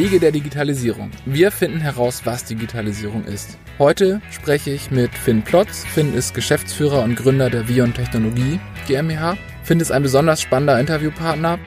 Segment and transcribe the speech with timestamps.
[0.00, 1.10] Wege der Digitalisierung.
[1.26, 3.58] Wir finden heraus, was Digitalisierung ist.
[3.78, 5.84] Heute spreche ich mit Finn Plotz.
[5.84, 9.36] Finn ist Geschäftsführer und Gründer der Vion Technologie GmbH.
[9.62, 11.58] Finn ist ein besonders spannender Interviewpartner.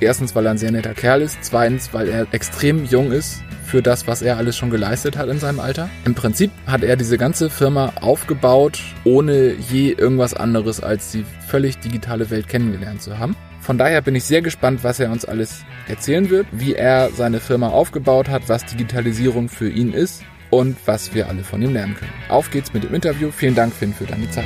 [0.00, 1.36] Erstens, weil er ein sehr netter Kerl ist.
[1.42, 5.38] Zweitens, weil er extrem jung ist für das, was er alles schon geleistet hat in
[5.38, 5.90] seinem Alter.
[6.06, 11.80] Im Prinzip hat er diese ganze Firma aufgebaut, ohne je irgendwas anderes als die völlig
[11.80, 13.36] digitale Welt kennengelernt zu haben.
[13.64, 17.40] Von daher bin ich sehr gespannt, was er uns alles erzählen wird, wie er seine
[17.40, 21.94] Firma aufgebaut hat, was Digitalisierung für ihn ist und was wir alle von ihm lernen
[21.94, 22.12] können.
[22.28, 23.30] Auf geht's mit dem Interview.
[23.30, 24.44] Vielen Dank, Finn, für deine Zeit.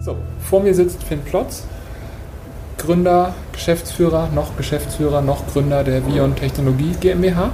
[0.00, 0.16] So,
[0.48, 1.64] vor mir sitzt Finn Plotz,
[2.78, 7.50] Gründer, Geschäftsführer, noch Geschäftsführer, noch Gründer der Vion Technologie GmbH.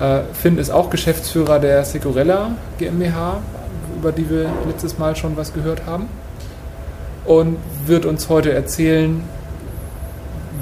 [0.00, 3.42] Äh, Finn ist auch Geschäftsführer der Securella GmbH,
[4.04, 6.08] über die wir letztes Mal schon was gehört haben.
[7.24, 7.56] Und
[7.86, 9.22] wird uns heute erzählen,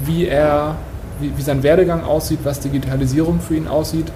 [0.05, 0.77] wie er,
[1.19, 4.09] wie, wie sein Werdegang aussieht, was Digitalisierung für ihn aussieht.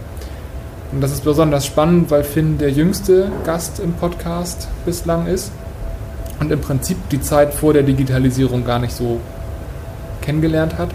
[0.93, 5.52] Und das ist besonders spannend, weil Finn der jüngste Gast im Podcast bislang ist
[6.39, 9.19] und im Prinzip die Zeit vor der Digitalisierung gar nicht so
[10.21, 10.91] kennengelernt hat.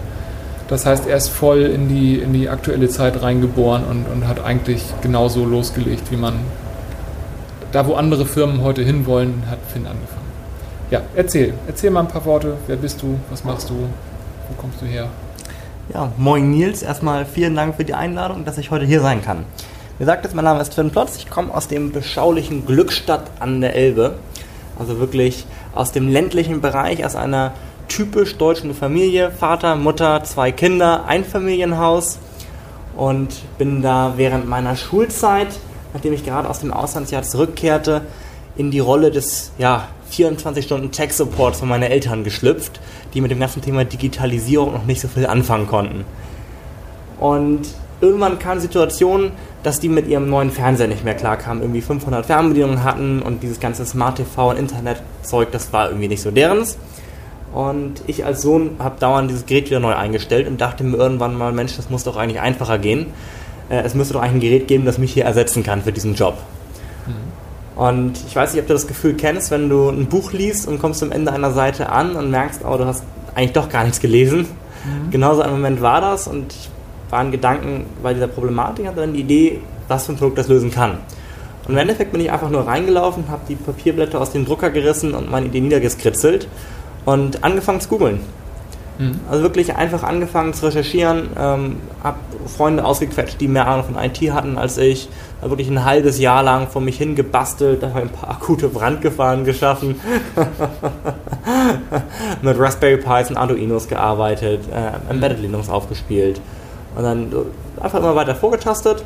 [0.69, 4.43] Das heißt, er ist voll in die, in die aktuelle Zeit reingeboren und, und hat
[4.43, 6.33] eigentlich genauso losgelegt, wie man
[7.73, 10.31] da wo andere Firmen heute hinwollen, hat Finn angefangen.
[10.91, 11.55] Ja, erzähl.
[11.67, 12.55] Erzähl mal ein paar Worte.
[12.67, 13.19] Wer bist du?
[13.31, 13.73] Was machst du?
[13.73, 15.09] Wo kommst du her?
[15.91, 16.83] Ja, moin Nils.
[16.83, 19.45] Erstmal vielen Dank für die Einladung, dass ich heute hier sein kann.
[19.97, 21.17] Wie gesagt, mein Name ist Finn Plotz.
[21.17, 24.17] Ich komme aus dem beschaulichen Glückstadt an der Elbe.
[24.77, 27.53] Also wirklich aus dem ländlichen Bereich, aus einer
[27.87, 29.31] typisch deutschen Familie.
[29.31, 32.19] Vater, Mutter, zwei Kinder, Einfamilienhaus.
[32.95, 35.47] Und bin da während meiner Schulzeit
[35.93, 38.01] nachdem ich gerade aus dem Auslandsjahr zurückkehrte,
[38.55, 42.79] in die Rolle des ja, 24-Stunden-Tech-Supports von meinen Eltern geschlüpft,
[43.13, 46.05] die mit dem ganzen Thema Digitalisierung noch nicht so viel anfangen konnten.
[47.19, 47.61] Und
[48.01, 49.31] irgendwann kam Situation,
[49.63, 53.59] dass die mit ihrem neuen Fernseher nicht mehr klarkamen, irgendwie 500 Fernbedienungen hatten und dieses
[53.59, 56.77] ganze Smart TV und Internetzeug, das war irgendwie nicht so derens.
[57.53, 61.37] Und ich als Sohn habe dauernd dieses Gerät wieder neu eingestellt und dachte mir irgendwann
[61.37, 63.07] mal, Mensch, das muss doch eigentlich einfacher gehen
[63.81, 66.37] es müsste doch eigentlich ein Gerät geben, das mich hier ersetzen kann für diesen Job.
[67.07, 67.79] Mhm.
[67.81, 70.79] Und ich weiß nicht, ob du das Gefühl kennst, wenn du ein Buch liest und
[70.79, 73.03] kommst am Ende einer Seite an und merkst, oh, du hast
[73.35, 74.39] eigentlich doch gar nichts gelesen.
[74.85, 75.11] Mhm.
[75.11, 76.69] Genauso ein Moment war das und ich
[77.09, 80.47] war in Gedanken bei dieser Problematik, hatte dann die Idee, was für ein Produkt das
[80.47, 80.97] lösen kann.
[81.65, 85.13] Und im Endeffekt bin ich einfach nur reingelaufen, habe die Papierblätter aus dem Drucker gerissen
[85.13, 86.47] und meine Idee niedergeskritzelt
[87.05, 88.19] und angefangen zu googeln.
[88.97, 89.19] Mhm.
[89.29, 94.19] Also wirklich einfach angefangen zu recherchieren, ähm, habe Freunde ausgequetscht, die mehr Ahnung von IT
[94.31, 95.09] hatten als ich,
[95.39, 99.99] habe wirklich ein halbes Jahr lang vor mich hingebastelt, habe ein paar akute Brandgefahren geschaffen,
[102.41, 106.39] mit Raspberry Pis und Arduinos gearbeitet, äh, Embedded Linux aufgespielt
[106.95, 107.33] und dann
[107.81, 109.03] einfach immer weiter vorgetastet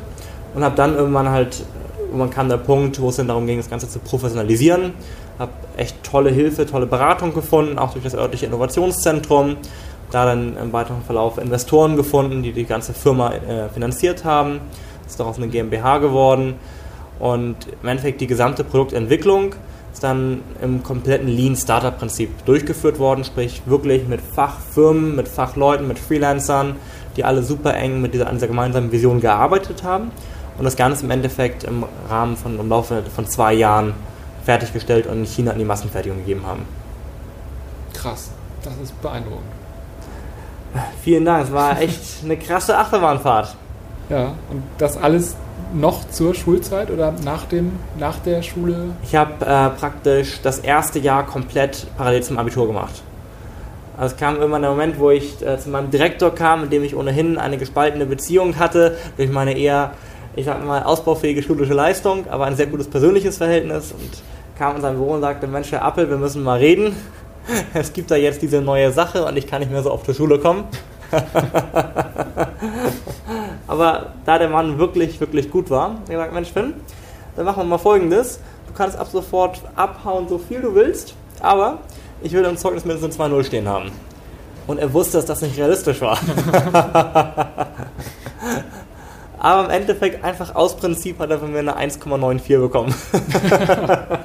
[0.54, 1.64] und habe dann irgendwann halt,
[2.08, 4.94] irgendwann kam der Punkt, wo es dann darum ging, das Ganze zu professionalisieren
[5.38, 9.56] habe echt tolle Hilfe, tolle Beratung gefunden, auch durch das örtliche Innovationszentrum.
[10.10, 14.60] Da dann im weiteren Verlauf Investoren gefunden, die die ganze Firma äh, finanziert haben.
[15.06, 16.54] Ist daraus eine GmbH geworden.
[17.18, 19.54] Und im Endeffekt die gesamte Produktentwicklung
[19.92, 25.88] ist dann im kompletten Lean Startup Prinzip durchgeführt worden, sprich wirklich mit Fachfirmen, mit Fachleuten,
[25.88, 26.76] mit Freelancern,
[27.16, 30.10] die alle super eng mit dieser, dieser gemeinsamen Vision gearbeitet haben
[30.58, 33.94] und das Ganze im Endeffekt im Rahmen von im Laufe von zwei Jahren
[34.44, 36.66] fertiggestellt und in China in die Massenfertigung gegeben haben.
[37.94, 38.30] Krass,
[38.62, 39.46] das ist beeindruckend.
[41.02, 43.54] Vielen Dank, es war echt eine krasse Achterbahnfahrt.
[44.10, 45.36] Ja, und das alles
[45.72, 48.90] noch zur Schulzeit oder nach, dem, nach der Schule?
[49.02, 53.02] Ich habe äh, praktisch das erste Jahr komplett parallel zum Abitur gemacht.
[53.98, 56.84] Also es kam irgendwann der Moment, wo ich äh, zu meinem Direktor kam, mit dem
[56.84, 59.90] ich ohnehin eine gespaltene Beziehung hatte, durch meine eher,
[60.38, 63.90] ich sag mal, ausbaufähige schulische Leistung, aber ein sehr gutes persönliches Verhältnis.
[63.92, 64.22] Und
[64.56, 66.94] kam in sein Büro und sagte, Mensch, Herr Appel, wir müssen mal reden.
[67.72, 70.14] Es gibt da jetzt diese neue Sache und ich kann nicht mehr so oft zur
[70.14, 70.64] Schule kommen.
[73.66, 76.74] Aber da der Mann wirklich, wirklich gut war, er gesagt, Mensch, Finn,
[77.36, 78.40] dann machen wir mal folgendes.
[78.66, 81.78] Du kannst ab sofort abhauen, so viel du willst, aber
[82.20, 83.92] ich will im Zeugnis mindestens 2-0 stehen haben.
[84.66, 86.18] Und er wusste, dass das nicht realistisch war.
[89.38, 92.94] aber im Endeffekt einfach aus Prinzip hat er von mir eine 1,94 bekommen.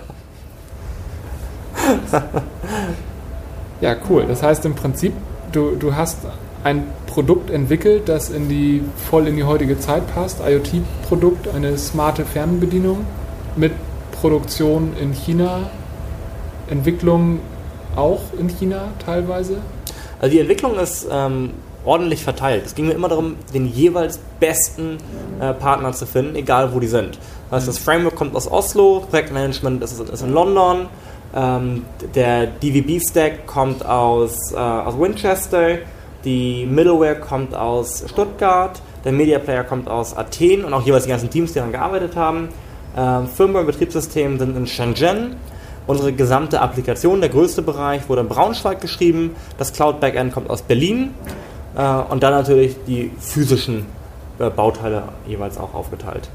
[3.81, 4.25] ja, cool.
[4.27, 5.13] Das heißt im Prinzip,
[5.51, 6.19] du, du hast
[6.63, 10.39] ein Produkt entwickelt, das in die, voll in die heutige Zeit passt.
[10.39, 13.06] IoT-Produkt, eine smarte Fernbedienung
[13.56, 13.74] mit
[14.12, 15.69] Produktion in China,
[16.69, 17.39] Entwicklung
[17.95, 19.57] auch in China teilweise?
[20.19, 21.51] Also die Entwicklung ist ähm,
[21.85, 22.65] ordentlich verteilt.
[22.65, 24.97] Es ging mir immer darum, den jeweils besten
[25.39, 27.18] äh, Partner zu finden, egal wo die sind.
[27.50, 30.88] Das heißt, das Framework kommt aus Oslo, Projektmanagement ist, ist in London,
[31.35, 31.83] ähm,
[32.15, 35.80] der DVB-Stack kommt aus, äh, aus Winchester,
[36.24, 41.09] die Middleware kommt aus Stuttgart, der Media Player kommt aus Athen und auch jeweils die
[41.09, 42.50] ganzen Teams, die daran gearbeitet haben.
[42.95, 45.36] Ähm, Firmware und Betriebssystem sind in Shenzhen.
[45.86, 49.36] Unsere gesamte Applikation, der größte Bereich, wurde in Braunschweig geschrieben.
[49.57, 51.13] Das Cloud Backend kommt aus Berlin.
[51.75, 53.86] Äh, und dann natürlich die physischen
[54.40, 56.30] äh, Bauteile jeweils auch aufgeteilt.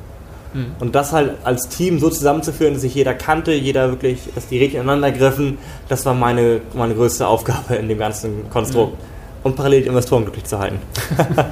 [0.54, 0.72] Mhm.
[0.80, 4.58] Und das halt als Team so zusammenzuführen, dass sich jeder kannte, jeder wirklich, dass die
[4.58, 5.58] Rädchen ineinander griffen,
[5.88, 8.92] das war meine, meine größte Aufgabe in dem ganzen Konstrukt.
[8.92, 9.18] Mhm.
[9.44, 10.78] Und parallel die Investoren glücklich zu halten.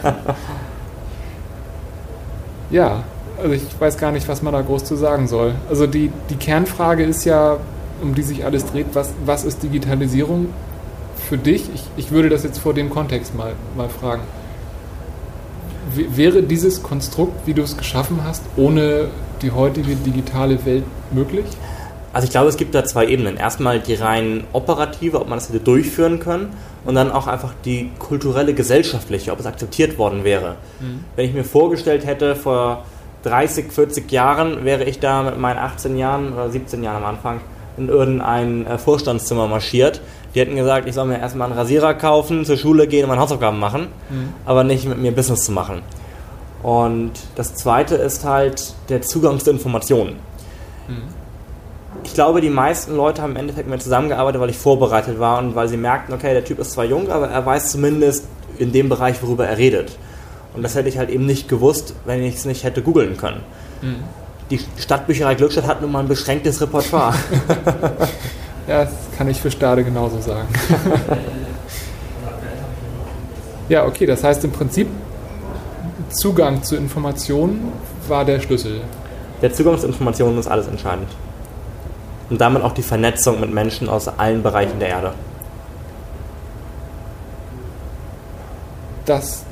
[2.71, 3.05] ja,
[3.41, 5.55] also ich weiß gar nicht, was man da groß zu sagen soll.
[5.69, 7.59] Also die, die Kernfrage ist ja,
[8.03, 10.49] um die sich alles dreht, was, was ist Digitalisierung
[11.26, 11.69] für dich?
[11.75, 14.23] Ich, ich würde das jetzt vor dem Kontext mal, mal fragen.
[15.94, 19.08] Wäre dieses Konstrukt, wie du es geschaffen hast, ohne
[19.43, 21.44] die heutige digitale Welt möglich?
[22.12, 23.37] Also ich glaube, es gibt da zwei Ebenen.
[23.37, 27.90] Erstmal die rein operative, ob man das hätte durchführen können und dann auch einfach die
[27.99, 30.56] kulturelle, gesellschaftliche, ob es akzeptiert worden wäre.
[30.81, 31.05] Mhm.
[31.14, 32.84] Wenn ich mir vorgestellt hätte, vor
[33.25, 37.40] 30, 40 Jahren wäre ich da mit meinen 18 Jahren oder 17 Jahren am Anfang
[37.76, 40.00] in irgendein äh, Vorstandszimmer marschiert.
[40.37, 43.23] Die hätten gesagt, ich soll mir erstmal einen Rasierer kaufen, zur Schule gehen und meine
[43.23, 44.35] Hausaufgaben machen, mhm.
[44.44, 45.81] aber nicht mit mir Business zu machen.
[46.62, 50.17] Und das zweite ist halt der Zugang zu Informationen.
[50.88, 51.05] Mhm.
[52.05, 55.38] Ich glaube, die meisten Leute haben im Endeffekt mit mir zusammengearbeitet, weil ich vorbereitet war
[55.38, 58.27] und weil sie merkten, okay, der Typ ist zwar jung, aber er weiß zumindest
[58.59, 59.97] in dem Bereich, worüber er redet.
[60.55, 63.41] Und das hätte ich halt eben nicht gewusst, wenn ich es nicht hätte googeln können.
[63.81, 64.05] Mhm.
[64.50, 67.15] Die Stadtbücherei Glückstadt hat nun mal ein beschränktes Repertoire.
[68.66, 70.48] ja, das kann ich für Stade genauso sagen.
[73.68, 74.88] ja, okay, das heißt im Prinzip,
[76.10, 77.72] Zugang zu Informationen
[78.08, 78.80] war der Schlüssel.
[79.42, 81.08] Der Zugang zu Informationen ist alles entscheidend.
[82.30, 85.12] Und damit auch die Vernetzung mit Menschen aus allen Bereichen der Erde.
[89.04, 89.44] Das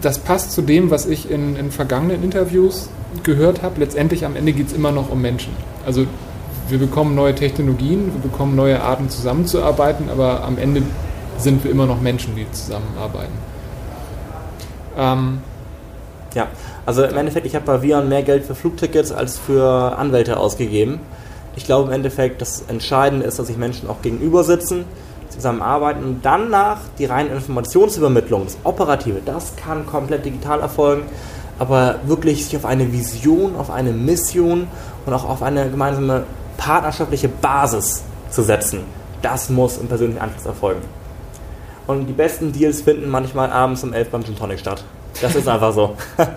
[0.00, 2.88] das passt zu dem, was ich in, in vergangenen Interviews
[3.22, 3.80] gehört habe.
[3.80, 5.52] Letztendlich am Ende geht es immer noch um Menschen.
[5.86, 6.06] Also
[6.68, 10.82] wir bekommen neue Technologien, wir bekommen neue Arten zusammenzuarbeiten, aber am Ende
[11.38, 13.32] sind wir immer noch Menschen, die zusammenarbeiten.
[14.96, 15.38] Ähm,
[16.34, 16.48] ja,
[16.86, 21.00] also im Endeffekt, ich habe bei Vion mehr Geld für Flugtickets als für Anwälte ausgegeben.
[21.56, 24.84] Ich glaube im Endeffekt, das Entscheidende ist, dass sich Menschen auch gegenüber sitzen
[25.30, 31.02] zusammenarbeiten und danach die reine Informationsübermittlung, das Operative, das kann komplett digital erfolgen,
[31.58, 34.68] aber wirklich sich auf eine Vision, auf eine Mission
[35.06, 36.24] und auch auf eine gemeinsame
[36.56, 38.80] partnerschaftliche Basis zu setzen,
[39.22, 40.82] das muss im persönlichen Anschluss erfolgen.
[41.86, 44.82] Und die besten Deals finden manchmal abends um 11 beim Gin Tonic statt.
[45.20, 45.96] Das ist einfach so.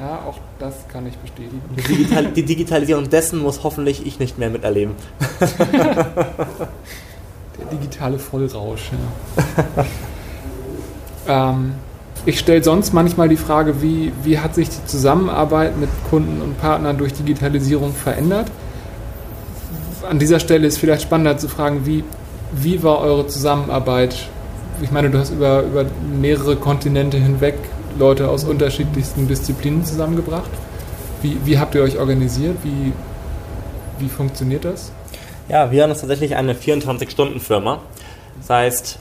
[0.00, 1.62] Ja, auch das kann ich bestätigen.
[1.76, 4.94] Die, Digital die Digitalisierung dessen muss hoffentlich ich nicht mehr miterleben.
[7.58, 8.90] Der digitale Vollrausch.
[11.26, 11.48] Ja.
[11.52, 11.74] ähm,
[12.26, 16.58] ich stelle sonst manchmal die Frage, wie, wie hat sich die Zusammenarbeit mit Kunden und
[16.58, 18.50] Partnern durch Digitalisierung verändert?
[20.08, 22.04] An dieser Stelle ist vielleicht spannender zu fragen, wie,
[22.52, 24.28] wie war eure Zusammenarbeit?
[24.82, 25.84] Ich meine, du hast über, über
[26.18, 27.54] mehrere Kontinente hinweg
[27.98, 30.50] Leute aus unterschiedlichsten Disziplinen zusammengebracht.
[31.22, 32.56] Wie, wie habt ihr euch organisiert?
[32.62, 32.92] Wie,
[33.98, 34.92] wie funktioniert das?
[35.48, 37.80] Ja, wir haben tatsächlich eine 24-Stunden-Firma.
[38.40, 38.98] Das heißt,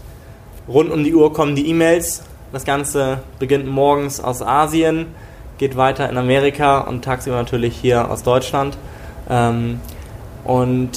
[0.67, 2.23] rund um die Uhr kommen die E-Mails.
[2.53, 5.07] Das Ganze beginnt morgens aus Asien,
[5.57, 8.77] geht weiter in Amerika und tagsüber natürlich hier aus Deutschland.
[9.27, 9.81] Ähm,
[10.43, 10.91] und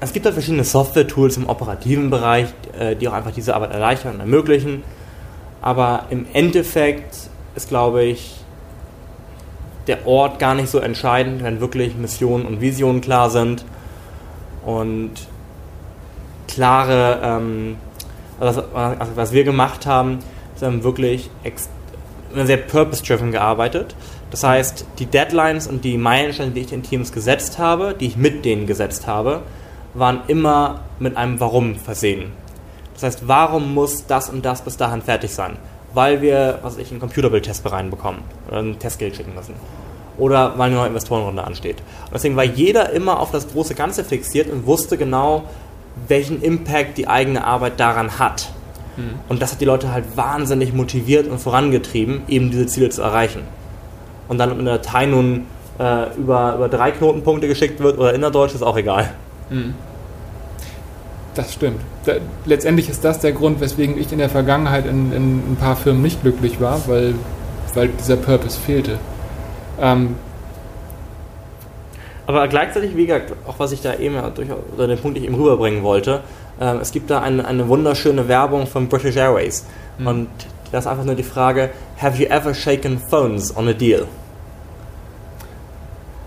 [0.00, 4.14] es gibt halt verschiedene Software-Tools im operativen Bereich, äh, die auch einfach diese Arbeit erleichtern
[4.14, 4.82] und ermöglichen.
[5.62, 7.14] Aber im Endeffekt
[7.54, 8.40] ist, glaube ich,
[9.86, 13.64] der Ort gar nicht so entscheidend, wenn wirklich Missionen und Visionen klar sind
[14.64, 15.12] und
[16.48, 17.76] klare, ähm,
[18.40, 20.18] also, also was wir gemacht haben,
[20.54, 21.30] ist haben wirklich
[22.34, 23.94] sehr purpose-driven gearbeitet.
[24.30, 28.16] Das heißt, die Deadlines und die Meilensteine, die ich den Teams gesetzt habe, die ich
[28.16, 29.42] mit denen gesetzt habe,
[29.94, 32.32] waren immer mit einem Warum versehen.
[32.94, 35.56] Das heißt, warum muss das und das bis dahin fertig sein?
[35.94, 39.54] Weil wir, was ich, einen Computerbildtest reinbekommen oder ein Testgeld schicken müssen.
[40.18, 41.76] Oder weil eine neue Investorenrunde ansteht.
[42.06, 45.44] Und deswegen war jeder immer auf das große Ganze fixiert und wusste genau,
[46.08, 48.50] welchen Impact die eigene Arbeit daran hat.
[48.96, 49.14] Mhm.
[49.28, 53.42] Und das hat die Leute halt wahnsinnig motiviert und vorangetrieben, eben diese Ziele zu erreichen.
[54.28, 55.46] Und dann in der Datei nun
[55.78, 59.10] äh, über, über drei Knotenpunkte geschickt wird oder innerdeutsch, ist auch egal.
[59.50, 59.74] Mhm.
[61.34, 61.80] Das stimmt.
[62.06, 62.14] Da,
[62.46, 66.02] letztendlich ist das der Grund, weswegen ich in der Vergangenheit in, in ein paar Firmen
[66.02, 67.14] nicht glücklich war, weil,
[67.74, 68.98] weil dieser Purpose fehlte.
[69.78, 70.16] Ähm,
[72.26, 75.28] aber gleichzeitig, wie gesagt, auch was ich da eben durchaus, oder den Punkt, den ich
[75.28, 76.22] eben rüberbringen wollte,
[76.60, 79.64] äh, es gibt da eine, eine wunderschöne Werbung von British Airways.
[79.98, 80.06] Mhm.
[80.06, 80.28] Und
[80.72, 84.06] das ist einfach nur die Frage: Have you ever shaken phones on a deal?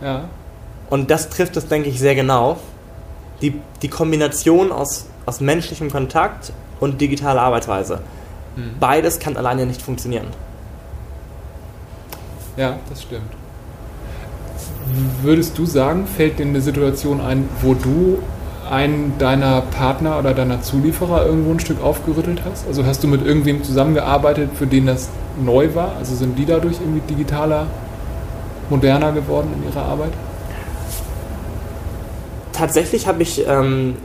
[0.02, 0.30] Ja.
[0.90, 2.58] Und das trifft es, denke ich, sehr genau.
[3.42, 8.00] Die, die Kombination aus, aus menschlichem Kontakt und digitaler Arbeitsweise.
[8.56, 8.80] Mhm.
[8.80, 10.28] Beides kann alleine nicht funktionieren.
[12.58, 13.39] Ja, das stimmt.
[15.22, 18.20] Würdest du sagen, fällt dir eine Situation ein, wo du
[18.70, 22.68] einen deiner Partner oder deiner Zulieferer irgendwo ein Stück aufgerüttelt hast?
[22.68, 25.10] Also hast du mit irgendwem zusammengearbeitet, für den das
[25.44, 25.96] neu war?
[25.98, 27.68] Also sind die dadurch irgendwie digitaler,
[28.70, 30.12] moderner geworden in ihrer Arbeit?
[32.54, 33.96] Tatsächlich habe ich ähm,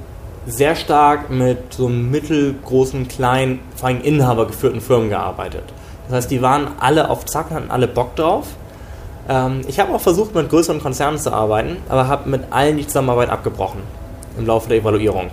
[0.47, 5.65] sehr stark mit so mittelgroßen, kleinen, vor allem inhabergeführten Firmen gearbeitet.
[6.09, 8.47] Das heißt, die waren alle auf Zack, hatten alle Bock drauf
[9.29, 12.87] ähm, ich habe auch versucht, mit größeren Konzernen zu arbeiten, aber habe mit allen die
[12.87, 13.81] Zusammenarbeit abgebrochen
[14.39, 15.31] im Laufe der Evaluierung.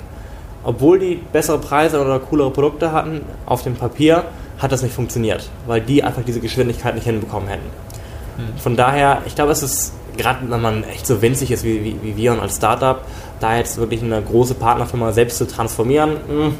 [0.63, 4.25] Obwohl die bessere Preise oder coolere Produkte hatten, auf dem Papier
[4.59, 7.65] hat das nicht funktioniert, weil die einfach diese Geschwindigkeit nicht hinbekommen hätten.
[8.37, 8.57] Mhm.
[8.59, 11.95] Von daher, ich glaube, es ist, gerade wenn man echt so winzig ist wie, wie,
[12.03, 13.01] wie wir und als Startup,
[13.39, 16.55] da jetzt wirklich eine große Partnerfirma selbst zu transformieren, mh, hm,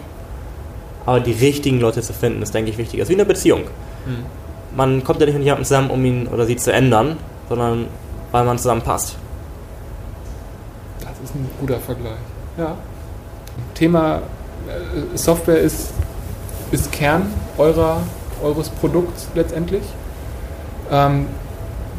[1.06, 3.00] aber die richtigen Leute zu finden, ist, denke ich, wichtig.
[3.00, 3.62] Das ist wie eine Beziehung.
[4.06, 4.41] Mhm
[4.76, 7.18] man kommt ja nicht mit jemandem zusammen, um ihn oder sie zu ändern,
[7.50, 7.88] sondern
[8.32, 9.16] weil man zusammenpasst.
[11.02, 12.14] Das ist ein guter Vergleich.
[12.58, 12.76] Ja.
[13.74, 14.22] Thema
[14.68, 15.92] äh, Software ist,
[16.72, 18.02] ist Kern eurer,
[18.44, 19.84] eures Produkts letztendlich.
[20.92, 21.28] Ähm,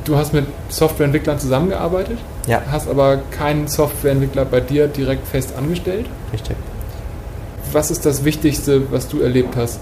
[0.04, 2.62] du hast mit Softwareentwicklern zusammengearbeitet, ja.
[2.70, 6.06] hast aber keinen Softwareentwickler bei dir direkt fest angestellt.
[6.32, 6.56] Richtig.
[7.72, 9.80] Was ist das Wichtigste, was du erlebt hast,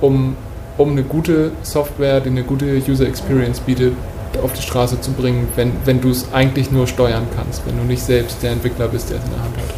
[0.00, 0.36] um
[0.78, 3.94] um eine gute Software, die eine gute User Experience bietet,
[4.42, 7.84] auf die Straße zu bringen, wenn, wenn du es eigentlich nur steuern kannst, wenn du
[7.84, 9.74] nicht selbst der Entwickler bist, der es in der Hand hat.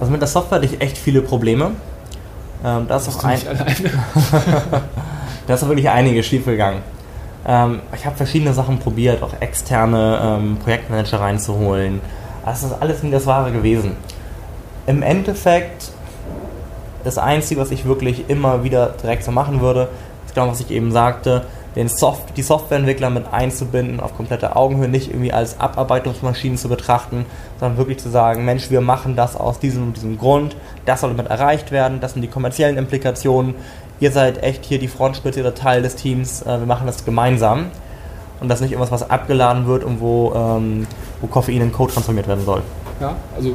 [0.00, 1.72] Also mit der Software hatte ich echt viele Probleme.
[2.64, 3.40] Ähm, da ist auch ein
[5.46, 6.82] da ist auch wirklich einiges schiefgegangen.
[7.46, 12.00] Ähm, ich habe verschiedene Sachen probiert, auch externe ähm, Projektmanager reinzuholen.
[12.44, 13.96] Das ist alles nie das Wahre gewesen.
[14.86, 15.90] Im Endeffekt
[17.04, 19.88] das Einzige, was ich wirklich immer wieder direkt so machen würde,
[20.26, 21.44] ist genau, was ich eben sagte,
[21.76, 27.26] den Soft die Softwareentwickler mit einzubinden auf komplette Augenhöhe, nicht irgendwie als Abarbeitungsmaschinen zu betrachten,
[27.58, 30.56] sondern wirklich zu sagen, Mensch, wir machen das aus diesem diesem Grund,
[30.86, 33.54] das soll damit erreicht werden, das sind die kommerziellen Implikationen,
[34.00, 37.66] ihr seid echt hier die Frontspitze oder Teil des Teams, äh, wir machen das gemeinsam
[38.40, 40.86] und das nicht irgendwas, was abgeladen wird und wo, ähm,
[41.20, 42.62] wo Koffein in Code transformiert werden soll.
[43.00, 43.54] Ja, also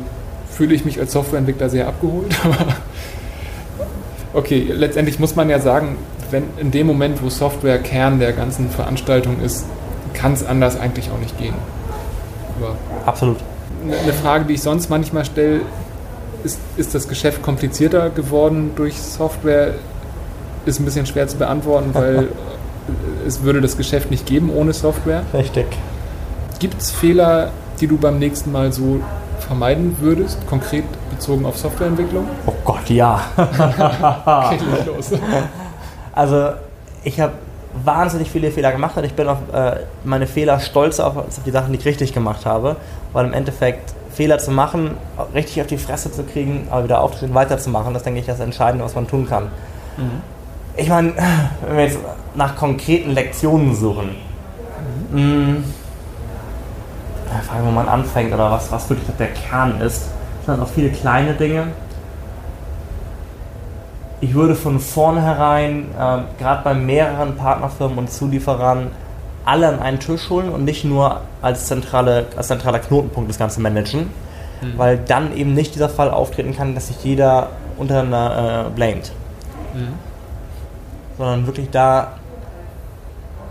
[0.50, 2.76] fühle ich mich als Softwareentwickler sehr abgeholt, aber
[4.34, 5.98] Okay, letztendlich muss man ja sagen,
[6.32, 9.66] wenn in dem Moment, wo Software Kern der ganzen Veranstaltung ist,
[10.14, 11.56] kann es anders eigentlich auch nicht gehen.
[12.60, 13.38] Aber Absolut.
[13.84, 15.62] Eine Frage, die ich sonst manchmal stelle,
[16.44, 19.76] ist, ist das Geschäft komplizierter geworden durch Software?
[20.66, 22.28] Ist ein bisschen schwer zu beantworten, weil
[23.28, 25.24] es würde das Geschäft nicht geben ohne Software.
[25.34, 25.66] Richtig.
[26.60, 29.00] Gibt es Fehler, die du beim nächsten Mal so
[29.40, 30.84] vermeiden würdest, konkret
[31.20, 32.26] bezogen auf Softwareentwicklung?
[32.46, 33.20] Oh Gott, ja.
[33.38, 35.12] okay, los.
[36.14, 36.52] Also,
[37.04, 37.34] ich habe
[37.84, 41.52] wahnsinnig viele Fehler gemacht und ich bin auf äh, meine Fehler stolz auf, auf die
[41.52, 42.78] Sachen, die ich richtig gemacht habe,
[43.14, 44.98] weil im Endeffekt Fehler zu machen,
[45.36, 48.84] richtig auf die Fresse zu kriegen, aber wieder aufzustehen, weiterzumachen, das denke ich das Entscheidende,
[48.84, 49.44] was man tun kann.
[49.98, 50.22] Mhm.
[50.78, 51.14] Ich meine,
[51.68, 52.00] wenn wir jetzt
[52.34, 54.16] nach konkreten Lektionen suchen,
[55.12, 55.64] mhm.
[57.30, 60.10] mh, fragen, wo man anfängt oder was, was wirklich der Kern ist.
[60.56, 61.68] Sind auch viele kleine Dinge.
[64.22, 68.92] Ich würde von vornherein, äh, gerade bei mehreren Partnerfirmen und Zulieferern,
[69.46, 73.62] alle an einen Tisch holen und nicht nur als, zentrale, als zentraler Knotenpunkt das Ganze
[73.62, 74.10] managen,
[74.62, 74.78] mhm.
[74.78, 79.12] weil dann eben nicht dieser Fall auftreten kann, dass sich jeder untereinander äh, blamet.
[79.74, 79.94] Mhm.
[81.18, 82.14] Sondern wirklich da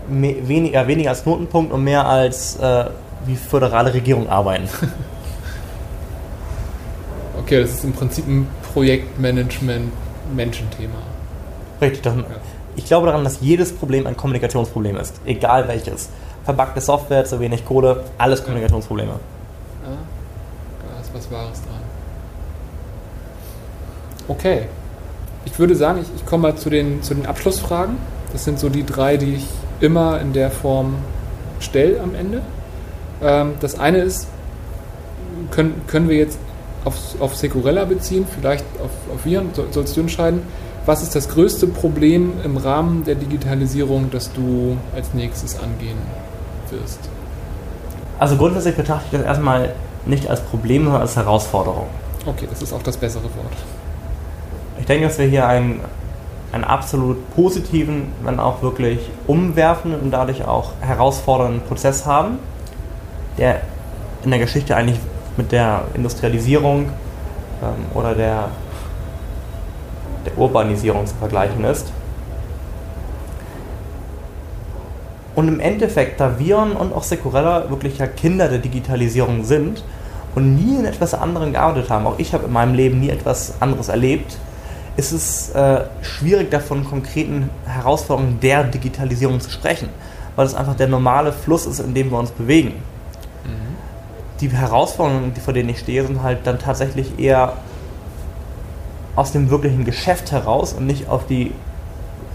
[0.07, 2.85] weniger, weniger als Knotenpunkt und mehr als äh,
[3.25, 4.69] wie föderale Regierung arbeiten.
[7.49, 10.99] Okay, das ist im Prinzip ein Projektmanagement-Menschenthema.
[11.81, 12.03] Richtig.
[12.03, 12.23] Das, ja.
[12.75, 16.09] Ich glaube daran, dass jedes Problem ein Kommunikationsproblem ist, egal welches.
[16.43, 19.13] Verbackte Software, zu wenig Kohle, alles Kommunikationsprobleme.
[19.13, 19.17] Ja,
[20.93, 21.81] da ist was Wahres dran.
[24.27, 24.67] Okay.
[25.45, 27.97] Ich würde sagen, ich, ich komme mal zu den, zu den Abschlussfragen.
[28.31, 29.47] Das sind so die drei, die ich
[29.79, 30.97] immer in der Form
[31.59, 32.43] stelle am Ende.
[33.23, 34.27] Ähm, das eine ist,
[35.49, 36.37] können, können wir jetzt
[36.85, 40.41] auf, auf Securella beziehen, vielleicht auf, auf Viren, so, sollst du entscheiden.
[40.85, 45.97] Was ist das größte Problem im Rahmen der Digitalisierung, das du als nächstes angehen
[46.71, 46.99] wirst?
[48.17, 49.73] Also grundsätzlich betrachte ich das erstmal
[50.05, 51.87] nicht als Problem, sondern als Herausforderung.
[52.25, 53.53] Okay, das ist auch das bessere Wort.
[54.79, 55.81] Ich denke, dass wir hier einen,
[56.51, 62.39] einen absolut positiven, wenn auch wirklich umwerfenden und dadurch auch herausfordernden Prozess haben,
[63.37, 63.61] der
[64.23, 64.99] in der Geschichte eigentlich
[65.39, 66.89] mit der Industrialisierung
[67.63, 68.49] ähm, oder der,
[70.25, 71.91] der Urbanisierung zu vergleichen ist.
[75.35, 79.81] Und im Endeffekt, da Viren und auch Securella wirklich ja Kinder der Digitalisierung sind
[80.35, 83.53] und nie in etwas anderem gearbeitet haben, auch ich habe in meinem Leben nie etwas
[83.61, 84.37] anderes erlebt,
[84.97, 89.87] ist es äh, schwierig, davon konkreten Herausforderungen der Digitalisierung zu sprechen,
[90.35, 92.73] weil es einfach der normale Fluss ist, in dem wir uns bewegen
[94.41, 97.53] die Herausforderungen, vor denen ich stehe, sind halt dann tatsächlich eher
[99.15, 101.51] aus dem wirklichen Geschäft heraus und nicht auf die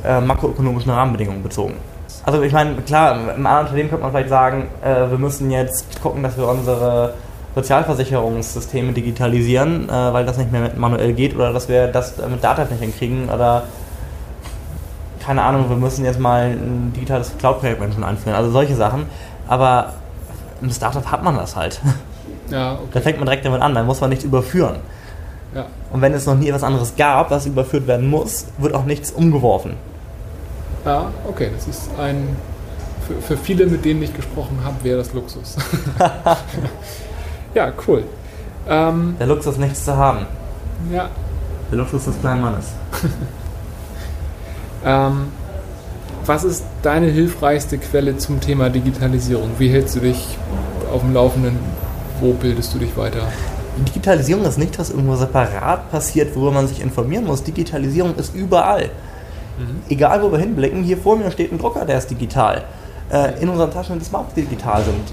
[0.05, 1.75] äh, makroökonomischen Rahmenbedingungen bezogen.
[2.25, 6.01] Also ich meine, klar, im anderen Unternehmen könnte man vielleicht sagen, äh, wir müssen jetzt
[6.03, 7.15] gucken, dass wir unsere
[7.55, 12.65] Sozialversicherungssysteme digitalisieren, äh, weil das nicht mehr manuell geht oder dass wir das mit Data
[12.65, 13.65] nicht hinkriegen oder
[15.25, 19.07] keine Ahnung, wir müssen jetzt mal ein digitales Cloud-Projekt einführen, also solche Sachen.
[19.49, 19.95] Aber
[20.61, 21.81] im Startup hat man das halt.
[22.51, 22.89] Ja, okay.
[22.93, 24.77] Da fängt man direkt damit an, da muss man nichts überführen.
[25.55, 25.65] Ja.
[25.91, 29.11] Und wenn es noch nie etwas anderes gab, was überführt werden muss, wird auch nichts
[29.13, 29.77] umgeworfen.
[30.85, 32.37] Ja, okay, das ist ein.
[33.07, 35.57] Für, für viele, mit denen ich gesprochen habe, wäre das Luxus.
[37.55, 38.05] ja, cool.
[38.69, 40.27] Ähm, Der Luxus, nichts zu haben.
[40.93, 41.09] Ja.
[41.71, 42.73] Der Luxus des kleinen Mannes.
[44.85, 45.29] ähm,
[46.27, 49.51] was ist deine hilfreichste Quelle zum Thema Digitalisierung?
[49.59, 50.39] Wie hältst du dich
[50.93, 51.59] auf dem Laufenden?
[52.21, 53.29] Wo bildest du dich weiter?
[53.89, 57.43] Digitalisierung ist nicht, was irgendwo separat passiert, worüber man sich informieren muss.
[57.43, 58.91] Digitalisierung ist überall.
[59.59, 59.83] Mhm.
[59.89, 62.65] Egal, wo wir hinblicken, hier vor mir steht ein Drucker, der ist digital.
[63.13, 65.13] Äh, in unseren Taschen, die Smartphones digital sind.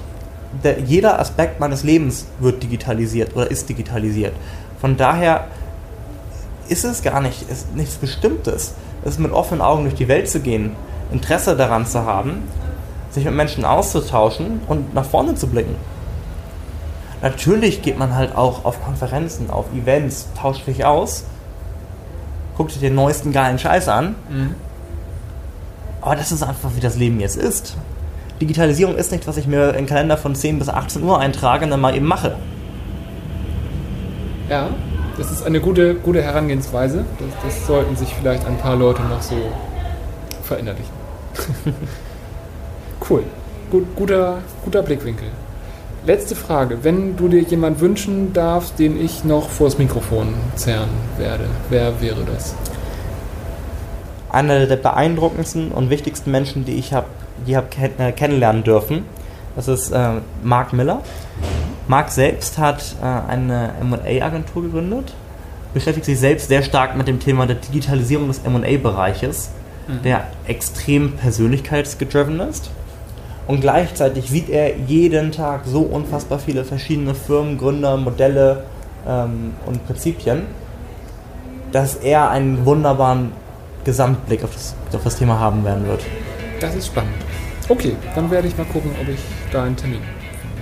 [0.64, 4.34] Der, jeder Aspekt meines Lebens wird digitalisiert oder ist digitalisiert.
[4.80, 5.48] Von daher
[6.70, 8.76] ist es gar nicht, ist nichts Bestimmtes.
[9.04, 10.76] Es ist mit offenen Augen durch die Welt zu gehen
[11.12, 12.44] Interesse daran zu haben,
[13.12, 15.76] sich mit Menschen auszutauschen und nach vorne zu blicken.
[17.22, 21.26] Natürlich geht man halt auch auf Konferenzen, auf Events, tauscht sich aus,
[22.58, 24.16] guckt sich den neuesten geilen Scheiß an.
[24.30, 24.56] Mhm.
[26.02, 27.76] Aber das ist einfach, wie das Leben jetzt ist.
[28.42, 31.66] Digitalisierung ist nicht, was ich mir in den Kalender von 10 bis 18 Uhr eintrage
[31.66, 32.36] und dann mal eben mache.
[34.50, 34.70] Ja,
[35.18, 37.06] das ist eine gute, gute Herangehensweise.
[37.20, 39.36] Das, das sollten sich vielleicht ein paar Leute noch so
[40.42, 41.01] verinnerlichen.
[43.10, 43.24] cool.
[43.72, 45.28] Gut, guter, guter Blickwinkel.
[46.06, 46.84] Letzte Frage.
[46.84, 52.24] Wenn du dir jemanden wünschen darfst, den ich noch vors Mikrofon zerren werde, wer wäre
[52.26, 52.56] das?
[54.30, 57.08] Einer der beeindruckendsten und wichtigsten Menschen, die ich habe
[57.46, 59.06] die hab äh, kennenlernen dürfen,
[59.56, 61.02] das ist äh, Mark Miller.
[61.88, 65.14] Mark selbst hat äh, eine MA-Agentur gegründet,
[65.74, 69.52] beschäftigt sich selbst sehr stark mit dem Thema der Digitalisierung des MA-Bereiches
[69.88, 70.02] mhm.
[70.04, 72.72] der extrem persönlichkeitsgedriven ist.
[73.48, 78.64] Und gleichzeitig sieht er jeden Tag so unfassbar viele verschiedene Firmen, Gründer, Modelle
[79.08, 80.44] ähm, und Prinzipien,
[81.72, 83.32] dass er einen wunderbaren
[83.84, 86.02] Gesamtblick auf das, auf das Thema haben werden wird.
[86.60, 87.16] Das ist spannend.
[87.68, 89.20] Okay, dann werde ich mal gucken, ob ich
[89.52, 90.02] da einen Termin
[90.40, 90.62] finde.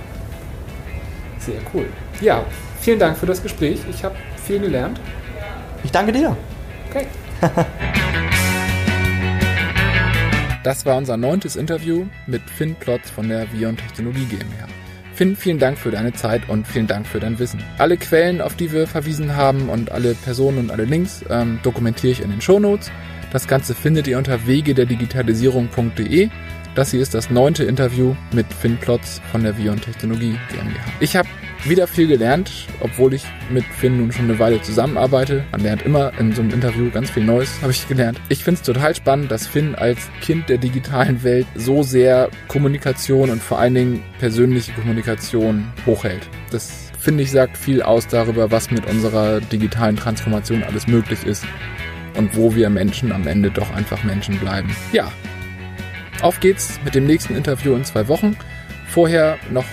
[1.38, 1.86] Sehr cool.
[2.20, 2.44] Ja,
[2.80, 3.80] vielen Dank für das Gespräch.
[3.90, 5.00] Ich habe viel gelernt.
[5.82, 6.36] Ich danke dir.
[6.88, 7.06] Okay.
[10.62, 14.66] Das war unser neuntes Interview mit Finn Plotz von der Vion Technologie GmbH.
[15.14, 17.62] Finn, vielen Dank für deine Zeit und vielen Dank für dein Wissen.
[17.78, 22.12] Alle Quellen, auf die wir verwiesen haben und alle Personen und alle Links ähm, dokumentiere
[22.12, 22.90] ich in den Shownotes.
[23.32, 26.28] Das Ganze findet ihr unter wegederdigitalisierung.de.
[26.74, 30.84] Das hier ist das neunte Interview mit Finn Plotz von der Vion Technologie GmbH.
[31.00, 31.28] Ich habe
[31.64, 35.44] wieder viel gelernt, obwohl ich mit Finn nun schon eine Weile zusammenarbeite.
[35.52, 38.20] Man lernt immer in so einem Interview ganz viel Neues, habe ich gelernt.
[38.28, 43.30] Ich finde es total spannend, dass Finn als Kind der digitalen Welt so sehr Kommunikation
[43.30, 46.28] und vor allen Dingen persönliche Kommunikation hochhält.
[46.50, 51.44] Das finde ich sagt viel aus darüber, was mit unserer digitalen Transformation alles möglich ist
[52.16, 54.74] und wo wir Menschen am Ende doch einfach Menschen bleiben.
[54.92, 55.10] Ja,
[56.22, 58.36] auf geht's mit dem nächsten Interview in zwei Wochen.
[58.86, 59.64] Vorher noch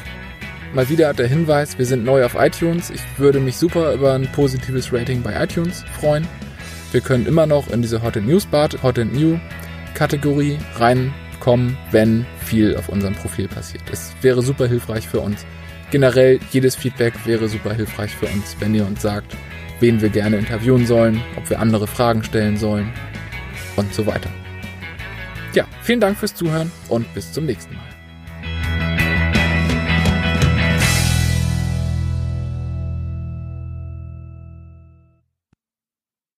[0.73, 2.89] Mal wieder der Hinweis, wir sind neu auf iTunes.
[2.89, 6.27] Ich würde mich super über ein positives Rating bei iTunes freuen.
[6.91, 9.39] Wir können immer noch in diese Hot News Bar, Hot New
[9.93, 13.83] Kategorie reinkommen, wenn viel auf unserem Profil passiert.
[13.91, 15.45] Es wäre super hilfreich für uns.
[15.89, 19.35] Generell jedes Feedback wäre super hilfreich für uns, wenn ihr uns sagt,
[19.79, 22.91] wen wir gerne interviewen sollen, ob wir andere Fragen stellen sollen
[23.77, 24.29] und so weiter.
[25.53, 27.96] Ja, vielen Dank fürs Zuhören und bis zum nächsten Mal.